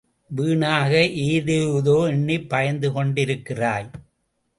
[0.29, 1.01] வீணாக
[1.25, 3.91] ஏதேதோ எண்ணிப் பயந்து கொண்டிருக்கிறாய்.